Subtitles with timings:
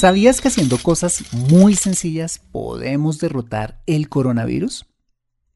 [0.00, 4.86] ¿Sabías que haciendo cosas muy sencillas podemos derrotar el coronavirus?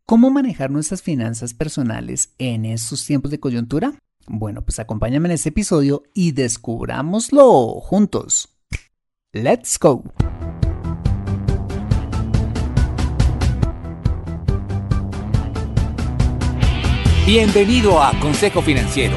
[0.05, 3.95] ¿Cómo manejar nuestras finanzas personales en estos tiempos de coyuntura?
[4.27, 8.51] Bueno, pues acompáñame en este episodio y descubrámoslo juntos.
[9.33, 10.05] ¡Let's go!
[17.25, 19.17] Bienvenido a Consejo Financiero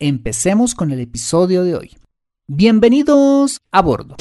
[0.00, 1.96] empecemos con el episodio de hoy.
[2.48, 4.16] Bienvenidos a bordo.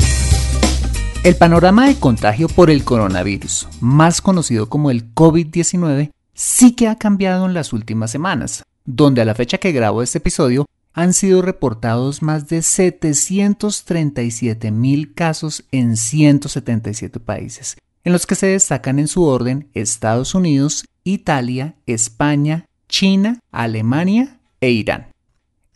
[1.24, 6.98] El panorama de contagio por el coronavirus, más conocido como el COVID-19, sí que ha
[6.98, 11.42] cambiado en las últimas semanas, donde a la fecha que grabo este episodio han sido
[11.42, 19.08] reportados más de 737 mil casos en 177 países, en los que se destacan en
[19.08, 25.08] su orden Estados Unidos, Italia, España, China, Alemania e Irán.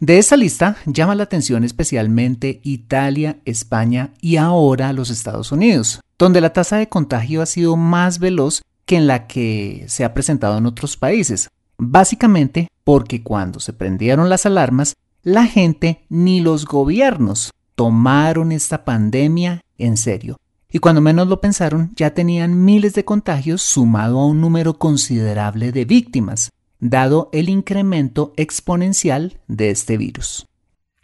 [0.03, 6.41] De esta lista llama la atención especialmente Italia, España y ahora los Estados Unidos, donde
[6.41, 10.57] la tasa de contagio ha sido más veloz que en la que se ha presentado
[10.57, 11.47] en otros países,
[11.77, 19.61] básicamente porque cuando se prendieron las alarmas, la gente ni los gobiernos tomaron esta pandemia
[19.77, 20.35] en serio.
[20.69, 25.71] Y cuando menos lo pensaron, ya tenían miles de contagios sumado a un número considerable
[25.71, 26.49] de víctimas
[26.83, 30.45] dado el incremento exponencial de este virus.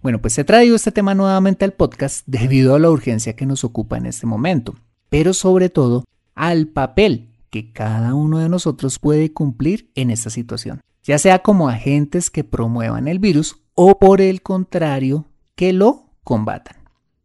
[0.02, 3.64] Bueno, pues he traído este tema nuevamente al podcast debido a la urgencia que nos
[3.64, 4.76] ocupa en este momento,
[5.08, 6.04] pero sobre todo
[6.36, 11.70] al papel que cada uno de nosotros puede cumplir en esta situación, ya sea como
[11.70, 16.76] agentes que promuevan el virus o por el contrario, que lo combatan.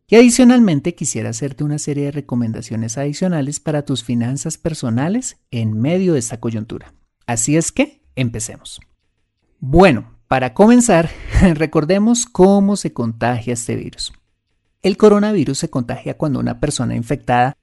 [0.07, 6.13] Y adicionalmente quisiera hacerte una serie de recomendaciones adicionales para tus finanzas personales en medio
[6.13, 6.95] de esta coyuntura.
[7.27, 8.81] Así es que Empecemos.
[9.61, 11.11] Bueno, para comenzar,
[11.55, 14.13] recordemos cómo se contagia este virus.
[14.83, 17.57] El coronavirus se contagia cuando una persona infectada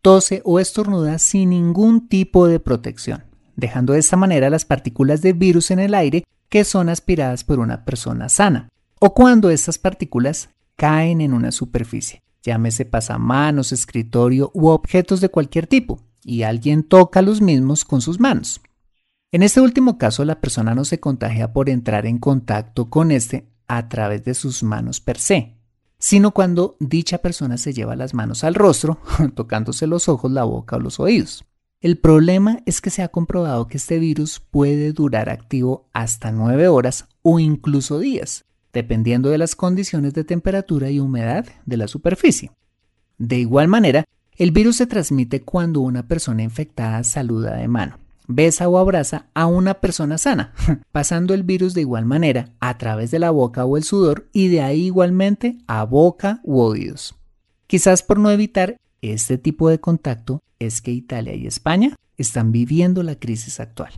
[0.00, 3.24] tose o estornuda sin ningún tipo de protección,
[3.56, 7.60] dejando de esta manera las partículas de virus en el aire que son aspiradas por
[7.60, 14.68] una persona sana, o cuando estas partículas caen en una superficie, llámese pasamanos, escritorio u
[14.68, 18.60] objetos de cualquier tipo, y alguien toca los mismos con sus manos.
[19.34, 23.48] En este último caso, la persona no se contagia por entrar en contacto con este
[23.66, 25.54] a través de sus manos per se,
[25.98, 28.98] sino cuando dicha persona se lleva las manos al rostro,
[29.34, 31.46] tocándose los ojos, la boca o los oídos.
[31.80, 36.68] El problema es que se ha comprobado que este virus puede durar activo hasta 9
[36.68, 38.44] horas o incluso días,
[38.74, 42.50] dependiendo de las condiciones de temperatura y humedad de la superficie.
[43.16, 44.04] De igual manera,
[44.36, 48.01] el virus se transmite cuando una persona infectada saluda de mano
[48.34, 50.52] besa o abraza a una persona sana,
[50.92, 54.48] pasando el virus de igual manera a través de la boca o el sudor y
[54.48, 57.14] de ahí igualmente a boca u oídos.
[57.66, 63.02] Quizás por no evitar este tipo de contacto es que Italia y España están viviendo
[63.02, 63.92] la crisis actual.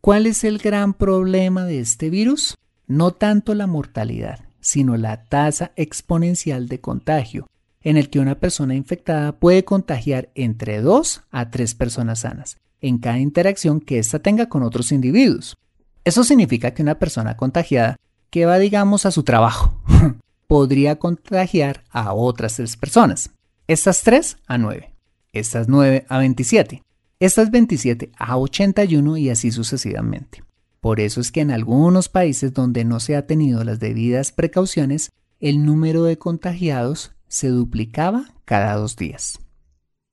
[0.00, 2.56] ¿Cuál es el gran problema de este virus?
[2.86, 7.46] No tanto la mortalidad, sino la tasa exponencial de contagio,
[7.80, 12.98] en el que una persona infectada puede contagiar entre 2 a 3 personas sanas en
[12.98, 15.56] cada interacción que ésta tenga con otros individuos.
[16.04, 17.96] Eso significa que una persona contagiada
[18.30, 19.80] que va, digamos, a su trabajo,
[20.46, 23.30] podría contagiar a otras tres personas.
[23.66, 24.92] Estas 3 a 9,
[25.32, 26.82] estas 9 a 27,
[27.20, 30.42] estas 27 a 81 y así sucesivamente.
[30.80, 35.12] Por eso es que en algunos países donde no se ha tenido las debidas precauciones,
[35.40, 39.38] el número de contagiados se duplicaba cada dos días.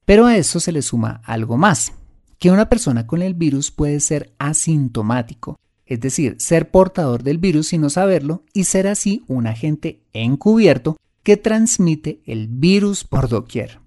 [0.06, 1.94] Pero a eso se le suma algo más,
[2.42, 7.72] que una persona con el virus puede ser asintomático, es decir, ser portador del virus
[7.72, 13.80] y no saberlo y ser así un agente encubierto que transmite el virus por doquier.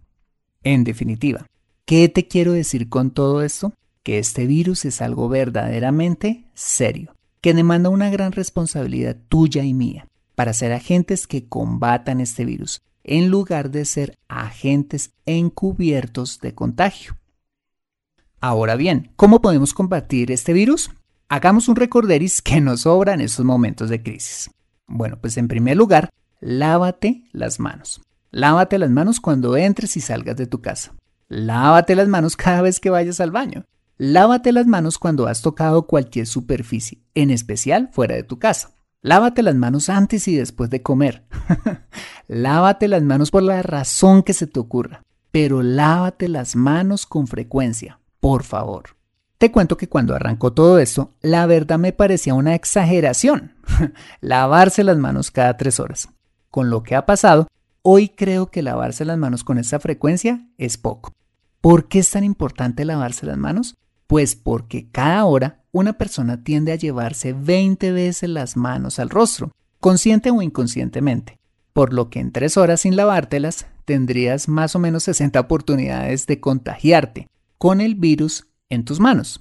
[0.62, 1.48] En definitiva,
[1.84, 3.72] ¿qué te quiero decir con todo esto?
[4.04, 10.06] Que este virus es algo verdaderamente serio, que demanda una gran responsabilidad tuya y mía
[10.36, 17.16] para ser agentes que combatan este virus, en lugar de ser agentes encubiertos de contagio.
[18.46, 20.90] Ahora bien, ¿cómo podemos combatir este virus?
[21.30, 24.50] Hagamos un recorderis que nos sobra en estos momentos de crisis.
[24.86, 26.10] Bueno, pues en primer lugar,
[26.40, 28.02] lávate las manos.
[28.30, 30.92] Lávate las manos cuando entres y salgas de tu casa.
[31.28, 33.64] Lávate las manos cada vez que vayas al baño.
[33.96, 38.74] Lávate las manos cuando has tocado cualquier superficie, en especial fuera de tu casa.
[39.00, 41.24] Lávate las manos antes y después de comer.
[42.28, 47.26] lávate las manos por la razón que se te ocurra, pero lávate las manos con
[47.26, 48.96] frecuencia, por favor.
[49.36, 53.52] Te cuento que cuando arrancó todo esto, la verdad me parecía una exageración.
[54.22, 56.08] Lavarse las manos cada tres horas.
[56.50, 57.48] Con lo que ha pasado,
[57.82, 61.12] hoy creo que lavarse las manos con esa frecuencia es poco.
[61.60, 63.74] ¿Por qué es tan importante lavarse las manos?
[64.06, 69.52] Pues porque cada hora una persona tiende a llevarse 20 veces las manos al rostro,
[69.80, 71.38] consciente o inconscientemente,
[71.74, 76.40] por lo que en tres horas sin lavártelas tendrías más o menos 60 oportunidades de
[76.40, 77.28] contagiarte
[77.64, 79.40] con el virus en tus manos.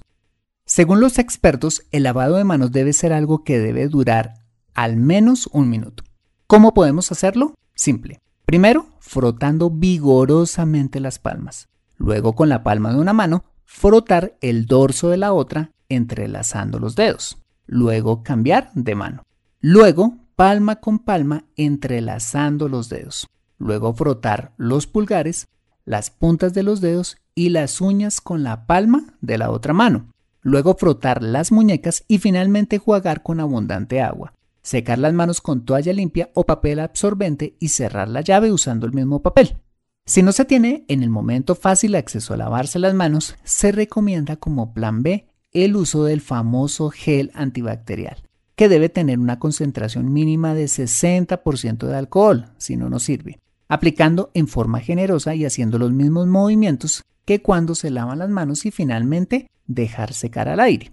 [0.64, 5.46] Según los expertos, el lavado de manos debe ser algo que debe durar al menos
[5.52, 6.04] un minuto.
[6.46, 7.52] ¿Cómo podemos hacerlo?
[7.74, 8.22] Simple.
[8.46, 11.68] Primero, frotando vigorosamente las palmas.
[11.98, 16.96] Luego, con la palma de una mano, frotar el dorso de la otra entrelazando los
[16.96, 17.36] dedos.
[17.66, 19.24] Luego cambiar de mano.
[19.60, 23.28] Luego palma con palma entrelazando los dedos.
[23.58, 25.46] Luego frotar los pulgares,
[25.84, 30.10] las puntas de los dedos y las uñas con la palma de la otra mano.
[30.42, 34.34] Luego frotar las muñecas y finalmente jugar con abundante agua.
[34.62, 38.92] Secar las manos con toalla limpia o papel absorbente y cerrar la llave usando el
[38.92, 39.58] mismo papel.
[40.06, 44.36] Si no se tiene en el momento fácil acceso a lavarse las manos, se recomienda
[44.36, 48.22] como plan B el uso del famoso gel antibacterial,
[48.54, 53.40] que debe tener una concentración mínima de 60% de alcohol, si no nos sirve,
[53.74, 58.66] aplicando en forma generosa y haciendo los mismos movimientos que cuando se lavan las manos
[58.66, 60.92] y finalmente dejar secar al aire.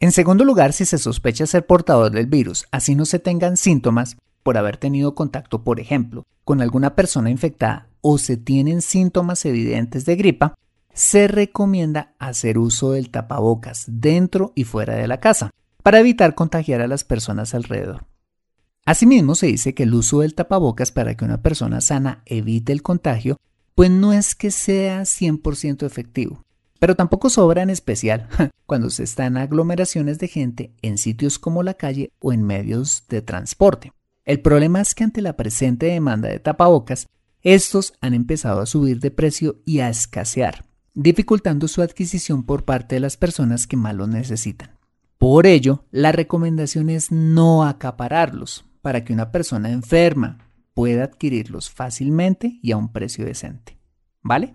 [0.00, 4.16] En segundo lugar, si se sospecha ser portador del virus, así no se tengan síntomas
[4.42, 10.06] por haber tenido contacto, por ejemplo, con alguna persona infectada o se tienen síntomas evidentes
[10.06, 10.54] de gripa,
[10.94, 15.50] se recomienda hacer uso del tapabocas dentro y fuera de la casa
[15.82, 18.06] para evitar contagiar a las personas alrededor.
[18.88, 22.80] Asimismo, se dice que el uso del tapabocas para que una persona sana evite el
[22.80, 23.36] contagio,
[23.74, 26.42] pues no es que sea 100% efectivo,
[26.78, 28.30] pero tampoco sobra en especial
[28.64, 33.04] cuando se está en aglomeraciones de gente en sitios como la calle o en medios
[33.10, 33.92] de transporte.
[34.24, 37.08] El problema es que ante la presente demanda de tapabocas,
[37.42, 40.64] estos han empezado a subir de precio y a escasear,
[40.94, 44.78] dificultando su adquisición por parte de las personas que más los necesitan.
[45.18, 50.38] Por ello, la recomendación es no acapararlos para que una persona enferma
[50.74, 53.78] pueda adquirirlos fácilmente y a un precio decente.
[54.22, 54.54] ¿Vale?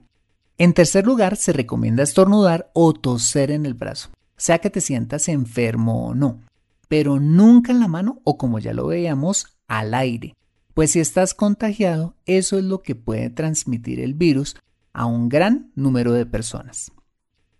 [0.57, 5.27] En tercer lugar, se recomienda estornudar o toser en el brazo, sea que te sientas
[5.27, 6.41] enfermo o no,
[6.87, 10.35] pero nunca en la mano o como ya lo veíamos, al aire,
[10.73, 14.55] pues si estás contagiado, eso es lo que puede transmitir el virus
[14.91, 16.91] a un gran número de personas.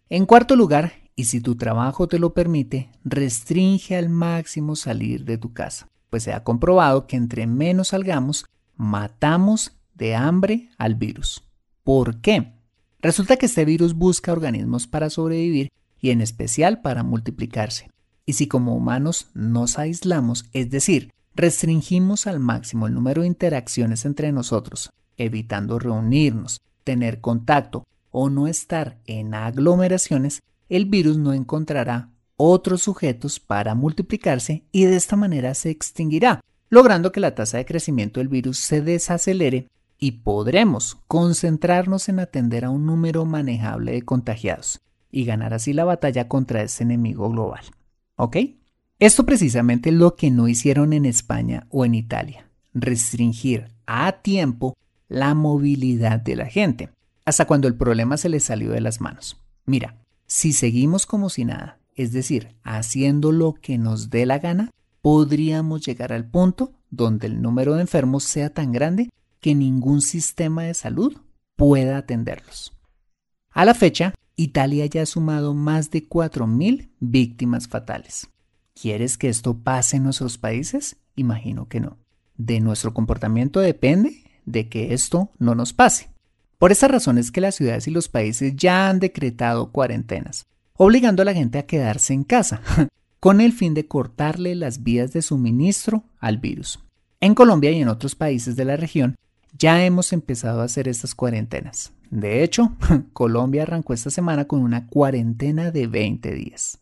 [0.10, 5.38] En cuarto lugar, y si tu trabajo te lo permite, restringe al máximo salir de
[5.38, 8.46] tu casa, pues se ha comprobado que entre menos salgamos,
[8.78, 11.44] matamos de hambre al virus.
[11.84, 12.54] ¿Por qué?
[13.02, 17.90] Resulta que este virus busca organismos para sobrevivir y en especial para multiplicarse.
[18.28, 24.06] Y si como humanos nos aislamos, es decir, restringimos al máximo el número de interacciones
[24.06, 32.12] entre nosotros, evitando reunirnos, tener contacto o no estar en aglomeraciones, el virus no encontrará
[32.38, 37.66] otros sujetos para multiplicarse y de esta manera se extinguirá, logrando que la tasa de
[37.66, 39.68] crecimiento del virus se desacelere
[40.00, 45.86] y podremos concentrarnos en atender a un número manejable de contagiados y ganar así la
[45.86, 47.64] batalla contra este enemigo global.
[48.16, 48.38] ¿Ok?
[49.00, 54.76] Esto precisamente es lo que no hicieron en España o en Italia, restringir a tiempo
[55.08, 56.90] la movilidad de la gente,
[57.26, 59.38] hasta cuando el problema se les salió de las manos.
[59.66, 64.72] Mira, si seguimos como si nada, es decir, haciendo lo que nos dé la gana,
[65.02, 69.10] podríamos llegar al punto donde el número de enfermos sea tan grande
[69.40, 71.18] que ningún sistema de salud
[71.56, 72.74] pueda atenderlos.
[73.52, 78.28] A la fecha, Italia ya ha sumado más de 4.000 víctimas fatales.
[78.74, 80.98] ¿Quieres que esto pase en nuestros países?
[81.16, 81.98] Imagino que no.
[82.38, 86.10] De nuestro comportamiento depende de que esto no nos pase.
[86.58, 90.46] Por esa razón es que las ciudades y los países ya han decretado cuarentenas,
[90.78, 92.62] obligando a la gente a quedarse en casa,
[93.20, 96.80] con el fin de cortarle las vías de suministro al virus.
[97.20, 99.16] En Colombia y en otros países de la región
[99.58, 101.94] ya hemos empezado a hacer estas cuarentenas.
[102.10, 102.76] De hecho,
[103.14, 106.80] Colombia arrancó esta semana con una cuarentena de 20 días.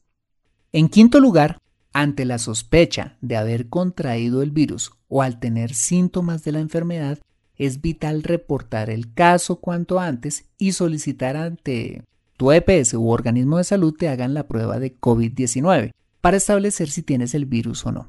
[0.72, 1.58] En quinto lugar,
[1.94, 7.20] ante la sospecha de haber contraído el virus o al tener síntomas de la enfermedad,
[7.58, 12.04] es vital reportar el caso cuanto antes y solicitar ante
[12.42, 17.04] tu EPS u organismo de salud te hagan la prueba de COVID-19 para establecer si
[17.04, 18.08] tienes el virus o no.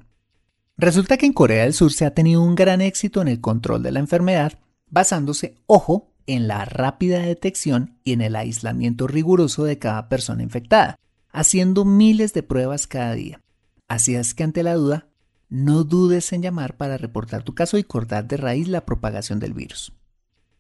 [0.79, 3.83] Resulta que en Corea del Sur se ha tenido un gran éxito en el control
[3.83, 4.59] de la enfermedad,
[4.89, 10.97] basándose, ojo, en la rápida detección y en el aislamiento riguroso de cada persona infectada,
[11.31, 13.43] haciendo miles de pruebas cada día.
[13.87, 15.09] Así es que ante la duda,
[15.51, 19.53] no dudes en llamar para reportar tu caso y cortar de raíz la propagación del
[19.53, 19.93] virus.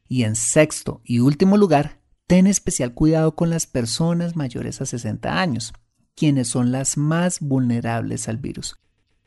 [0.09, 2.02] Y en sexto y último lugar,
[2.33, 5.75] ten especial cuidado con las personas mayores a 60 años,
[6.17, 8.79] quienes son las más vulnerables al virus.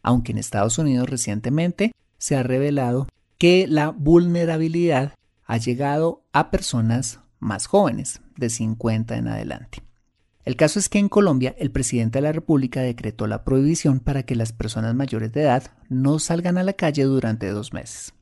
[0.02, 3.08] Aunque en Estados Unidos recientemente se ha revelado
[3.38, 5.14] que la vulnerabilidad
[5.46, 9.84] ha llegado a personas más jóvenes, de 50 en adelante.
[10.44, 14.24] El caso es que en Colombia el presidente de la República decretó la prohibición para
[14.24, 18.16] que las personas mayores de edad no salgan a la calle durante dos meses.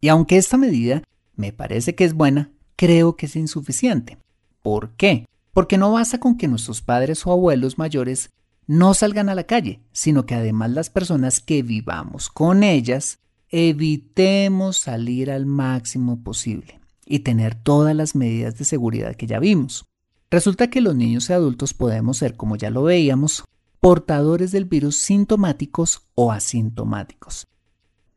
[0.00, 1.02] Y aunque esta medida
[1.34, 4.16] me parece que es buena, creo que es insuficiente.
[4.62, 5.26] ¿Por qué?
[5.52, 8.30] Porque no basta con que nuestros padres o abuelos mayores
[8.66, 13.18] no salgan a la calle, sino que además las personas que vivamos con ellas
[13.50, 19.84] evitemos salir al máximo posible y tener todas las medidas de seguridad que ya vimos.
[20.30, 23.44] Resulta que los niños y adultos podemos ser, como ya lo veíamos,
[23.80, 27.46] portadores del virus sintomáticos o asintomáticos.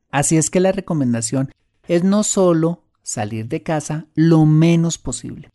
[0.09, 1.51] Así es que la recomendación
[1.85, 5.49] es no solo salir de casa lo menos posible,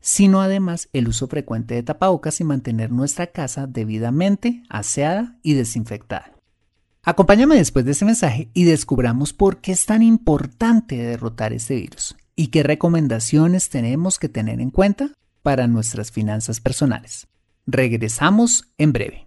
[0.00, 6.32] sino además el uso frecuente de tapabocas y mantener nuestra casa debidamente aseada y desinfectada.
[7.04, 12.16] Acompáñame después de ese mensaje y descubramos por qué es tan importante derrotar este virus
[12.36, 15.10] y qué recomendaciones tenemos que tener en cuenta
[15.42, 17.26] para nuestras finanzas personales.
[17.66, 19.26] Regresamos en breve.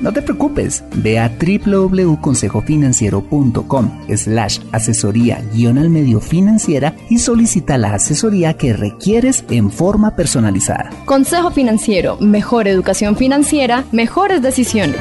[0.00, 7.94] no te preocupes, ve a www.consejofinanciero.com slash asesoría guion al medio financiera y solicita la
[7.94, 10.90] asesoría que requieres en forma personalizada.
[11.04, 15.00] Consejo Financiero, mejor educación financiera, mejores decisiones.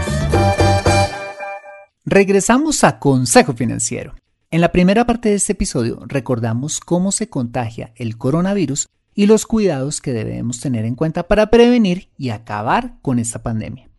[2.05, 4.13] Regresamos a Consejo Financiero.
[4.51, 9.45] En la primera parte de este episodio recordamos cómo se contagia el coronavirus y los
[9.45, 13.89] cuidados que debemos tener en cuenta para prevenir y acabar con esta pandemia.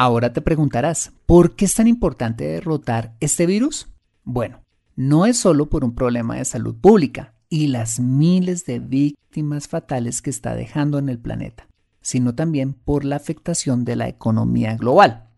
[0.00, 3.88] Ahora te preguntarás, ¿por qué es tan importante derrotar este virus?
[4.22, 4.62] Bueno,
[4.94, 10.22] no es solo por un problema de salud pública y las miles de víctimas fatales
[10.22, 11.66] que está dejando en el planeta,
[12.00, 15.30] sino también por la afectación de la economía global.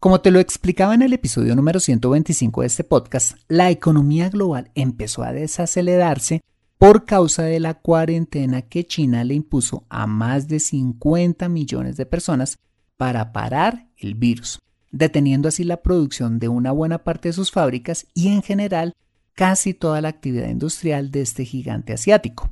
[0.00, 4.70] Como te lo explicaba en el episodio número 125 de este podcast, la economía global
[4.74, 6.40] empezó a desacelerarse
[6.78, 12.06] por causa de la cuarentena que China le impuso a más de 50 millones de
[12.06, 12.56] personas
[12.96, 14.58] para parar el virus,
[14.90, 18.94] deteniendo así la producción de una buena parte de sus fábricas y en general
[19.34, 22.50] casi toda la actividad industrial de este gigante asiático.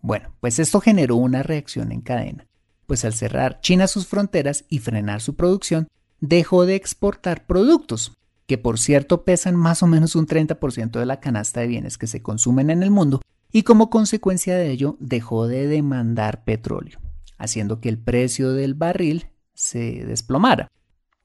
[0.00, 2.46] Bueno, pues esto generó una reacción en cadena,
[2.86, 5.88] pues al cerrar China sus fronteras y frenar su producción,
[6.20, 8.12] dejó de exportar productos,
[8.46, 12.06] que por cierto pesan más o menos un 30% de la canasta de bienes que
[12.06, 13.20] se consumen en el mundo,
[13.52, 16.98] y como consecuencia de ello dejó de demandar petróleo,
[17.38, 20.68] haciendo que el precio del barril se desplomara.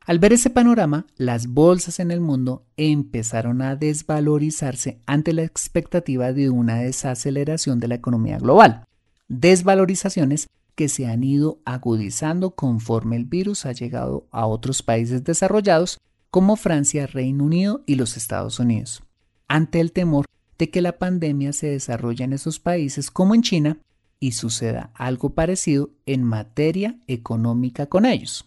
[0.05, 6.33] Al ver ese panorama, las bolsas en el mundo empezaron a desvalorizarse ante la expectativa
[6.33, 8.86] de una desaceleración de la economía global.
[9.27, 16.00] Desvalorizaciones que se han ido agudizando conforme el virus ha llegado a otros países desarrollados
[16.31, 19.03] como Francia, Reino Unido y los Estados Unidos,
[19.48, 20.25] ante el temor
[20.57, 23.77] de que la pandemia se desarrolle en esos países como en China
[24.19, 28.45] y suceda algo parecido en materia económica con ellos.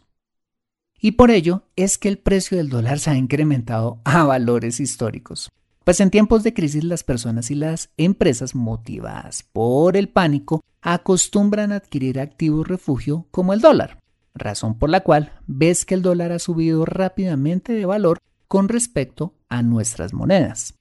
[1.00, 5.50] Y por ello es que el precio del dólar se ha incrementado a valores históricos.
[5.84, 11.72] Pues en tiempos de crisis las personas y las empresas motivadas por el pánico acostumbran
[11.72, 13.98] a adquirir activos refugio como el dólar,
[14.34, 19.34] razón por la cual ves que el dólar ha subido rápidamente de valor con respecto
[19.48, 20.74] a nuestras monedas.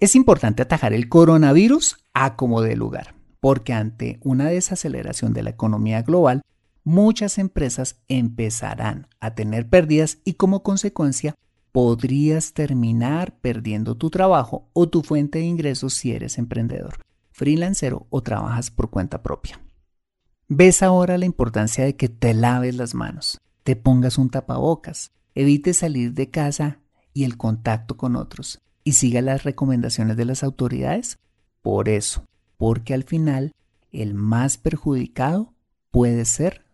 [0.00, 5.50] Es importante atajar el coronavirus a como de lugar, porque ante una desaceleración de la
[5.50, 6.42] economía global,
[6.84, 11.34] muchas empresas empezarán a tener pérdidas y como consecuencia
[11.72, 16.96] podrías terminar perdiendo tu trabajo o tu fuente de ingresos si eres emprendedor,
[17.30, 19.60] freelancero o trabajas por cuenta propia.
[20.48, 25.76] Ves ahora la importancia de que te laves las manos, te pongas un tapabocas, evites
[25.76, 26.80] salir de casa
[27.12, 31.18] y el contacto con otros y siga las recomendaciones de las autoridades.
[31.60, 32.24] Por eso,
[32.58, 33.52] porque al final
[33.90, 35.54] el más perjudicado
[35.90, 36.68] puede ser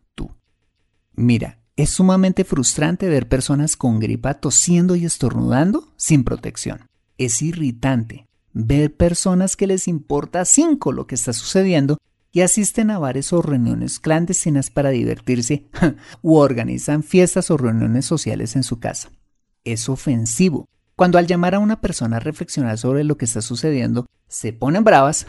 [1.16, 6.88] Mira, es sumamente frustrante ver personas con gripa tosiendo y estornudando sin protección.
[7.18, 11.98] Es irritante ver personas que les importa cinco lo que está sucediendo
[12.32, 15.68] y asisten a bares o reuniones clandestinas para divertirse
[16.22, 19.10] u organizan fiestas o reuniones sociales en su casa.
[19.62, 24.06] Es ofensivo cuando al llamar a una persona a reflexionar sobre lo que está sucediendo
[24.28, 25.26] se ponen bravas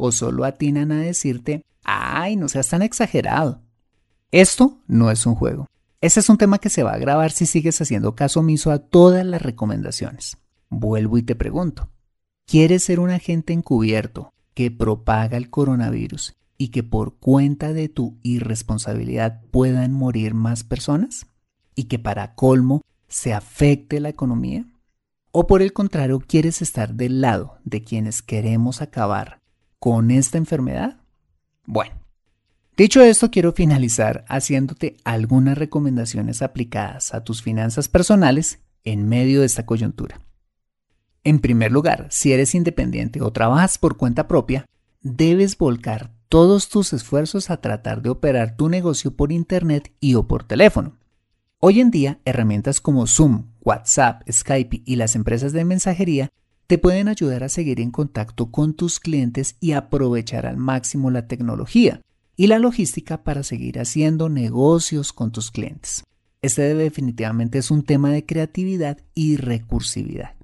[0.00, 3.62] o solo atinan a decirte, ay, no seas tan exagerado.
[4.32, 5.66] Esto no es un juego.
[6.00, 8.78] Ese es un tema que se va a grabar si sigues haciendo caso omiso a
[8.78, 10.38] todas las recomendaciones.
[10.70, 11.90] Vuelvo y te pregunto,
[12.46, 18.18] ¿quieres ser un agente encubierto que propaga el coronavirus y que por cuenta de tu
[18.22, 21.26] irresponsabilidad puedan morir más personas?
[21.74, 24.64] ¿Y que para colmo se afecte la economía?
[25.32, 29.39] ¿O por el contrario quieres estar del lado de quienes queremos acabar
[29.80, 31.00] con esta enfermedad?
[31.66, 32.00] Bueno,
[32.80, 39.46] Dicho esto, quiero finalizar haciéndote algunas recomendaciones aplicadas a tus finanzas personales en medio de
[39.46, 40.22] esta coyuntura.
[41.22, 44.64] En primer lugar, si eres independiente o trabajas por cuenta propia,
[45.02, 50.26] debes volcar todos tus esfuerzos a tratar de operar tu negocio por Internet y o
[50.26, 50.96] por teléfono.
[51.58, 56.30] Hoy en día, herramientas como Zoom, WhatsApp, Skype y las empresas de mensajería
[56.70, 61.26] te pueden ayudar a seguir en contacto con tus clientes y aprovechar al máximo la
[61.26, 62.00] tecnología
[62.36, 66.04] y la logística para seguir haciendo negocios con tus clientes.
[66.42, 70.36] Este definitivamente es un tema de creatividad y recursividad.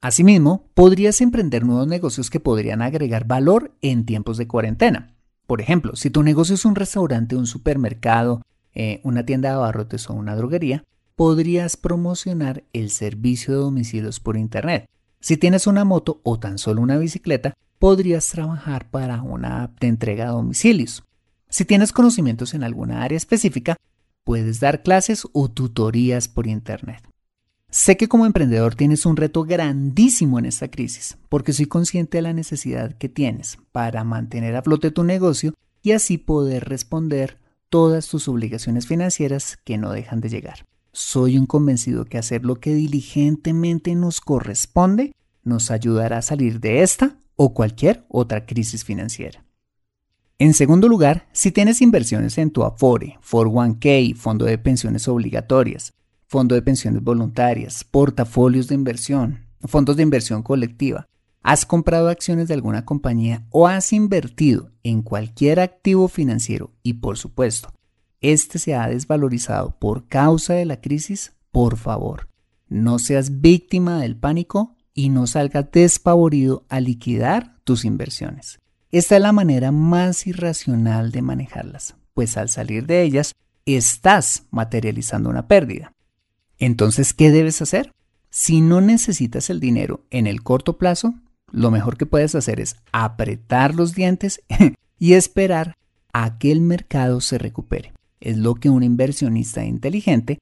[0.00, 5.16] Asimismo, podrías emprender nuevos negocios que podrían agregar valor en tiempos de cuarentena.
[5.48, 8.42] Por ejemplo, si tu negocio es un restaurante, un supermercado,
[8.74, 10.84] eh, una tienda de abarrotes o una droguería,
[11.16, 14.86] podrías promocionar el servicio de domicilios por Internet.
[15.20, 19.88] Si tienes una moto o tan solo una bicicleta, podrías trabajar para una app de
[19.88, 21.02] entrega a domicilios.
[21.48, 23.76] Si tienes conocimientos en alguna área específica,
[24.24, 27.02] puedes dar clases o tutorías por Internet.
[27.70, 32.22] Sé que como emprendedor tienes un reto grandísimo en esta crisis, porque soy consciente de
[32.22, 35.52] la necesidad que tienes para mantener a flote tu negocio
[35.82, 40.67] y así poder responder todas tus obligaciones financieras que no dejan de llegar.
[40.92, 45.12] Soy un convencido que hacer lo que diligentemente nos corresponde
[45.44, 49.44] nos ayudará a salir de esta o cualquier otra crisis financiera.
[50.38, 55.92] En segundo lugar, si tienes inversiones en tu Afore, 401k, fondo de pensiones obligatorias,
[56.26, 61.06] fondo de pensiones voluntarias, portafolios de inversión, fondos de inversión colectiva,
[61.42, 67.16] has comprado acciones de alguna compañía o has invertido en cualquier activo financiero y por
[67.16, 67.72] supuesto,
[68.20, 72.28] este se ha desvalorizado por causa de la crisis, por favor,
[72.68, 78.58] no seas víctima del pánico y no salgas despavorido a liquidar tus inversiones.
[78.90, 83.34] Esta es la manera más irracional de manejarlas, pues al salir de ellas
[83.66, 85.92] estás materializando una pérdida.
[86.58, 87.92] Entonces, ¿qué debes hacer?
[88.30, 91.14] Si no necesitas el dinero en el corto plazo,
[91.50, 94.42] lo mejor que puedes hacer es apretar los dientes
[94.98, 95.74] y esperar
[96.12, 97.92] a que el mercado se recupere.
[98.20, 100.38] Es lo que un inversionista inteligente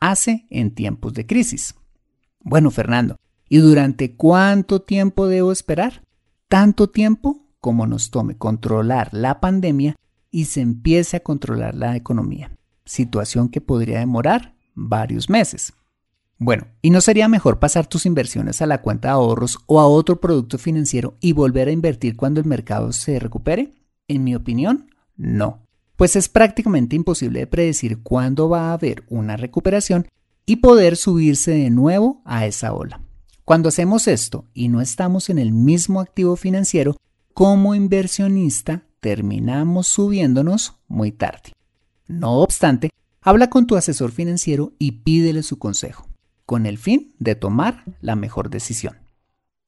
[0.00, 1.74] hace en tiempos de crisis.
[2.40, 3.16] Bueno, Fernando,
[3.48, 6.02] ¿y durante cuánto tiempo debo esperar?
[6.48, 9.96] Tanto tiempo como nos tome controlar la pandemia
[10.30, 15.72] y se empiece a controlar la economía, situación que podría demorar varios meses.
[16.38, 19.86] Bueno, ¿y no sería mejor pasar tus inversiones a la cuenta de ahorros o a
[19.86, 23.74] otro producto financiero y volver a invertir cuando el mercado se recupere?
[24.08, 25.66] En mi opinión, no,
[26.00, 30.08] pues es prácticamente imposible de predecir cuándo va a haber una recuperación
[30.46, 33.02] y poder subirse de nuevo a esa ola.
[33.44, 36.96] Cuando hacemos esto y no estamos en el mismo activo financiero,
[37.34, 41.52] como inversionista terminamos subiéndonos muy tarde.
[42.08, 42.88] No obstante,
[43.20, 46.08] habla con tu asesor financiero y pídele su consejo,
[46.46, 48.96] con el fin de tomar la mejor decisión.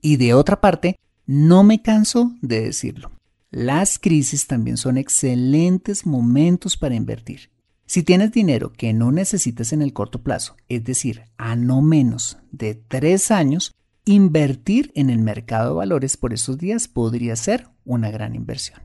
[0.01, 3.12] Y de otra parte, no me canso de decirlo.
[3.53, 7.51] Las crisis también son excelentes momentos para invertir.
[7.85, 12.39] Si tienes dinero que no necesitas en el corto plazo, es decir, a no menos
[12.51, 13.71] de tres años,
[14.07, 18.81] invertir en el mercado de valores por esos días podría ser una gran inversión.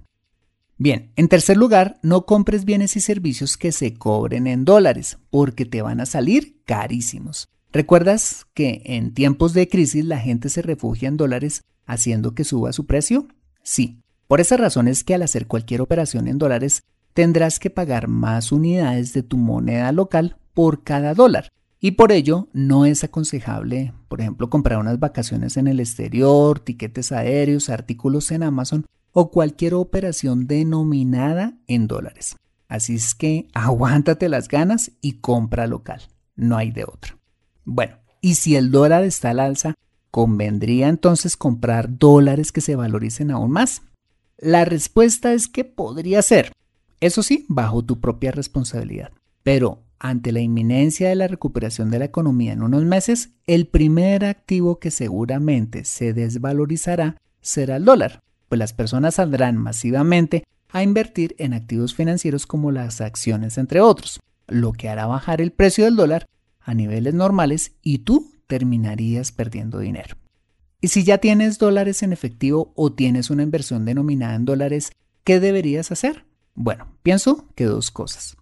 [0.78, 5.66] Bien, en tercer lugar, no compres bienes y servicios que se cobren en dólares, porque
[5.66, 7.48] te van a salir carísimos.
[7.72, 12.74] ¿Recuerdas que en tiempos de crisis la gente se refugia en dólares haciendo que suba
[12.74, 13.30] su precio?
[13.64, 18.08] Sí, por esa razón es que al hacer cualquier operación en dólares tendrás que pagar
[18.08, 21.50] más unidades de tu moneda local por cada dólar.
[21.80, 27.12] Y por ello no es aconsejable, por ejemplo, comprar unas vacaciones en el exterior, tiquetes
[27.12, 32.36] aéreos, artículos en Amazon o cualquier operación denominada en dólares.
[32.68, 36.02] Así es que aguántate las ganas y compra local.
[36.36, 37.18] No hay de otra.
[37.64, 39.76] Bueno, y si el dólar está al alza,
[40.12, 43.84] ¿convendría entonces comprar dólares que se valoricen aún más?
[44.38, 46.52] La respuesta es que podría ser.
[47.00, 49.12] Eso sí, bajo tu propia responsabilidad.
[49.44, 54.26] Pero ante la inminencia de la recuperación de la economía en unos meses, el primer
[54.26, 61.36] activo que seguramente se desvalorizará será el dólar pues las personas saldrán masivamente a invertir
[61.40, 65.96] en activos financieros como las acciones, entre otros, lo que hará bajar el precio del
[65.96, 66.26] dólar
[66.60, 70.16] a niveles normales y tú terminarías perdiendo dinero.
[70.80, 74.92] Y si ya tienes dólares en efectivo o tienes una inversión denominada en dólares,
[75.24, 76.26] ¿qué deberías hacer?
[76.54, 78.38] Bueno, pienso que dos cosas.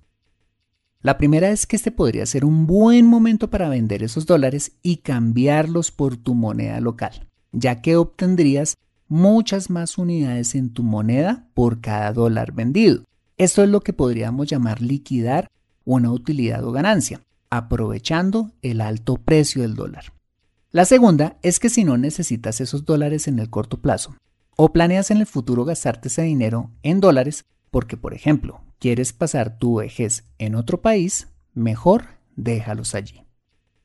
[1.02, 4.98] La primera es que este podría ser un buen momento para vender esos dólares y
[4.98, 8.76] cambiarlos por tu moneda local, ya que obtendrías
[9.08, 13.04] muchas más unidades en tu moneda por cada dólar vendido.
[13.38, 15.48] Esto es lo que podríamos llamar liquidar
[15.84, 20.15] una utilidad o ganancia, aprovechando el alto precio del dólar.
[20.76, 24.18] La segunda es que si no necesitas esos dólares en el corto plazo
[24.58, 29.58] o planeas en el futuro gastarte ese dinero en dólares porque, por ejemplo, quieres pasar
[29.58, 33.24] tu vejez en otro país, mejor déjalos allí.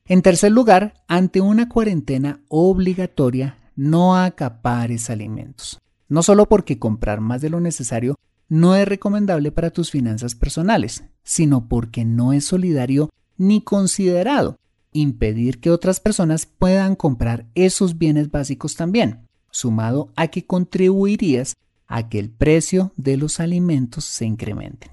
[0.05, 5.79] En tercer lugar, ante una cuarentena obligatoria, no acapares alimentos.
[6.09, 8.15] No solo porque comprar más de lo necesario
[8.49, 14.57] no es recomendable para tus finanzas personales, sino porque no es solidario ni considerado
[14.91, 21.55] impedir que otras personas puedan comprar esos bienes básicos también, sumado a que contribuirías
[21.87, 24.91] a que el precio de los alimentos se incremente.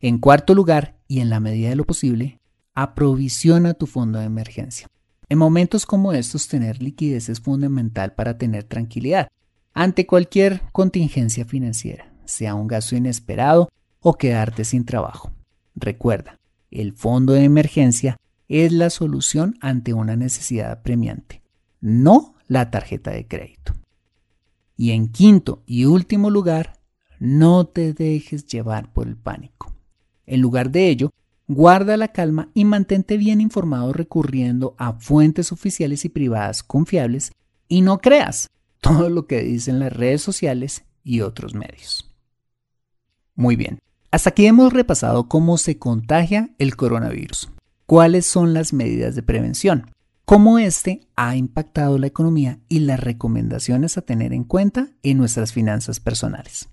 [0.00, 2.40] En cuarto lugar, y en la medida de lo posible,
[2.74, 4.88] aprovisiona tu fondo de emergencia.
[5.28, 9.28] En momentos como estos, tener liquidez es fundamental para tener tranquilidad
[9.74, 13.68] ante cualquier contingencia financiera, sea un gasto inesperado
[14.00, 15.32] o quedarte sin trabajo.
[15.74, 16.38] Recuerda,
[16.70, 18.16] el fondo de emergencia
[18.52, 21.42] es la solución ante una necesidad apremiante,
[21.80, 23.74] no la tarjeta de crédito.
[24.76, 26.80] Y en quinto y último lugar,
[27.18, 29.74] no te dejes llevar por el pánico.
[30.26, 31.10] En lugar de ello,
[31.54, 37.32] Guarda la calma y mantente bien informado recurriendo a fuentes oficiales y privadas confiables
[37.68, 38.48] y no creas
[38.80, 42.10] todo lo que dicen las redes sociales y otros medios.
[43.34, 47.50] Muy bien, hasta aquí hemos repasado cómo se contagia el coronavirus,
[47.86, 49.90] cuáles son las medidas de prevención,
[50.24, 55.52] cómo este ha impactado la economía y las recomendaciones a tener en cuenta en nuestras
[55.52, 56.68] finanzas personales.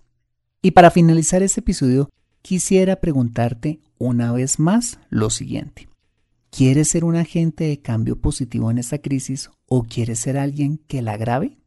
[0.61, 2.09] Y para finalizar este episodio,
[2.41, 5.87] quisiera preguntarte una vez más lo siguiente.
[6.51, 11.01] ¿Quieres ser un agente de cambio positivo en esta crisis o quieres ser alguien que
[11.01, 11.57] la agrave?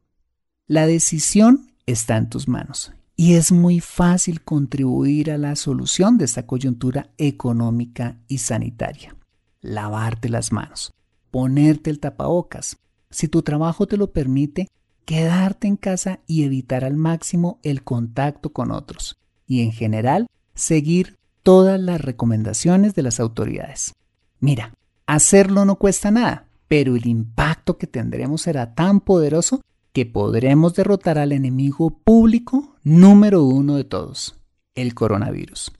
[0.66, 6.24] La decisión está en tus manos y es muy fácil contribuir a la solución de
[6.24, 9.14] esta coyuntura económica y sanitaria.
[9.62, 10.92] Lavarte las manos,
[11.30, 12.76] ponerte el tapabocas.
[13.10, 14.68] Si tu trabajo te lo permite,
[15.04, 19.18] quedarte en casa y evitar al máximo el contacto con otros.
[19.46, 23.94] Y en general, seguir todas las recomendaciones de las autoridades.
[24.40, 24.74] Mira,
[25.06, 29.60] hacerlo no cuesta nada, pero el impacto que tendremos será tan poderoso
[29.92, 34.36] que podremos derrotar al enemigo público número uno de todos,
[34.74, 35.70] el coronavirus.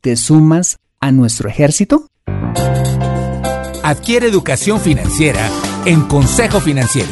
[0.00, 2.08] ¿Te sumas a nuestro ejército?
[3.84, 5.50] Adquiere educación financiera
[5.84, 7.10] en Consejo Financiero.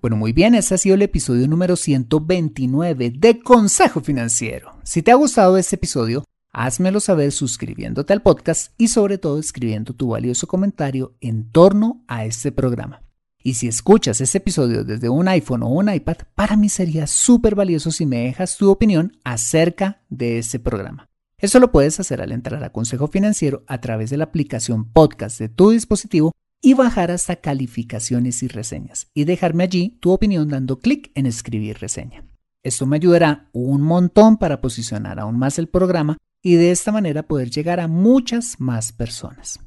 [0.00, 4.78] Bueno, muy bien, ese ha sido el episodio número 129 de Consejo Financiero.
[4.84, 9.92] Si te ha gustado este episodio, házmelo saber suscribiéndote al podcast y sobre todo escribiendo
[9.92, 13.02] tu valioso comentario en torno a este programa.
[13.42, 17.56] Y si escuchas este episodio desde un iPhone o un iPad, para mí sería súper
[17.56, 21.08] valioso si me dejas tu opinión acerca de este programa.
[21.38, 25.38] Eso lo puedes hacer al entrar a Consejo Financiero a través de la aplicación podcast
[25.38, 30.78] de tu dispositivo y bajar hasta calificaciones y reseñas y dejarme allí tu opinión dando
[30.78, 32.24] clic en escribir reseña.
[32.62, 37.24] Esto me ayudará un montón para posicionar aún más el programa y de esta manera
[37.24, 39.60] poder llegar a muchas más personas.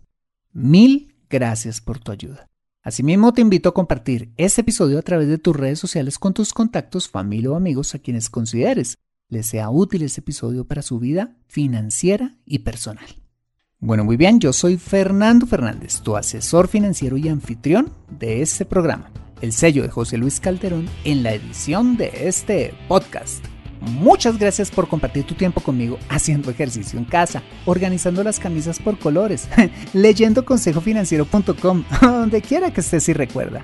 [0.52, 2.48] Mil gracias por tu ayuda.
[2.82, 6.52] Asimismo, te invito a compartir este episodio a través de tus redes sociales con tus
[6.52, 8.98] contactos, familia o amigos a quienes consideres
[9.30, 13.06] les sea útil este episodio para su vida financiera y personal.
[13.80, 19.10] Bueno, muy bien, yo soy Fernando Fernández, tu asesor financiero y anfitrión de este programa.
[19.42, 23.46] El sello de José Luis Calderón en la edición de este podcast.
[23.80, 29.00] Muchas gracias por compartir tu tiempo conmigo haciendo ejercicio en casa, organizando las camisas por
[29.00, 29.48] colores,
[29.94, 33.64] leyendo consejofinanciero.com, donde quiera que estés y recuerda.